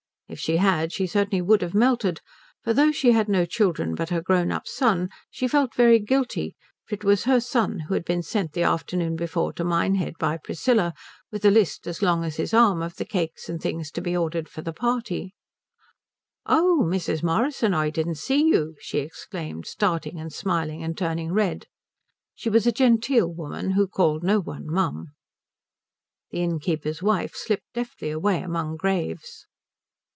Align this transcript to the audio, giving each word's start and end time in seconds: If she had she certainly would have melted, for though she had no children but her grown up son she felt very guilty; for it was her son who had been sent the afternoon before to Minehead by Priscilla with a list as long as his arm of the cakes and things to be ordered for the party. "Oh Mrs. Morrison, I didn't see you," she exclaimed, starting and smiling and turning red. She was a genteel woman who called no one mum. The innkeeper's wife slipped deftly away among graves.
If 0.31 0.39
she 0.39 0.55
had 0.63 0.93
she 0.93 1.07
certainly 1.07 1.41
would 1.41 1.61
have 1.61 1.73
melted, 1.73 2.21
for 2.63 2.71
though 2.73 2.93
she 2.93 3.11
had 3.11 3.27
no 3.27 3.43
children 3.45 3.95
but 3.95 4.11
her 4.11 4.21
grown 4.21 4.49
up 4.49 4.65
son 4.65 5.09
she 5.29 5.45
felt 5.45 5.75
very 5.75 5.99
guilty; 5.99 6.55
for 6.87 6.95
it 6.95 7.03
was 7.03 7.25
her 7.25 7.41
son 7.41 7.79
who 7.81 7.93
had 7.95 8.05
been 8.05 8.23
sent 8.23 8.53
the 8.53 8.63
afternoon 8.63 9.17
before 9.17 9.51
to 9.51 9.65
Minehead 9.65 10.13
by 10.17 10.37
Priscilla 10.37 10.93
with 11.33 11.43
a 11.43 11.51
list 11.51 11.85
as 11.85 12.01
long 12.01 12.23
as 12.23 12.37
his 12.37 12.53
arm 12.53 12.81
of 12.81 12.95
the 12.95 13.03
cakes 13.03 13.49
and 13.49 13.61
things 13.61 13.91
to 13.91 13.99
be 13.99 14.15
ordered 14.15 14.47
for 14.47 14.61
the 14.61 14.71
party. 14.71 15.33
"Oh 16.45 16.81
Mrs. 16.85 17.21
Morrison, 17.21 17.73
I 17.73 17.89
didn't 17.89 18.15
see 18.15 18.41
you," 18.41 18.77
she 18.79 18.99
exclaimed, 18.99 19.65
starting 19.67 20.17
and 20.17 20.31
smiling 20.31 20.81
and 20.81 20.97
turning 20.97 21.33
red. 21.33 21.65
She 22.35 22.49
was 22.49 22.65
a 22.65 22.71
genteel 22.71 23.27
woman 23.27 23.71
who 23.71 23.85
called 23.85 24.23
no 24.23 24.39
one 24.39 24.67
mum. 24.71 25.07
The 26.29 26.41
innkeeper's 26.41 27.03
wife 27.03 27.33
slipped 27.35 27.73
deftly 27.73 28.11
away 28.11 28.39
among 28.41 28.77
graves. 28.77 29.45